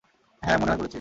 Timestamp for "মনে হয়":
0.57-0.77